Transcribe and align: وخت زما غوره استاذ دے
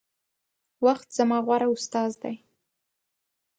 وخت 0.85 1.07
زما 1.17 1.37
غوره 1.45 1.67
استاذ 1.75 2.11
دے 2.21 2.33